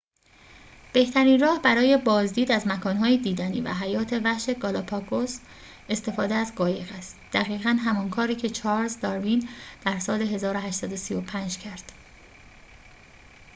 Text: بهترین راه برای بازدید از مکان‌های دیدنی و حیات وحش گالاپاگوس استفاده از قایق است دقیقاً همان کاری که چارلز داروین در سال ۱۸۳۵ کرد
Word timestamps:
بهترین 0.93 1.39
راه 1.39 1.61
برای 1.61 1.97
بازدید 1.97 2.51
از 2.51 2.67
مکان‌های 2.67 3.17
دیدنی 3.17 3.61
و 3.61 3.73
حیات 3.73 4.13
وحش 4.13 4.49
گالاپاگوس 4.59 5.39
استفاده 5.89 6.35
از 6.35 6.55
قایق 6.55 6.91
است 6.97 7.15
دقیقاً 7.33 7.69
همان 7.69 8.09
کاری 8.09 8.35
که 8.35 8.49
چارلز 8.49 8.99
داروین 8.99 9.49
در 9.85 9.99
سال 9.99 10.21
۱۸۳۵ 10.27 11.57
کرد 11.57 11.91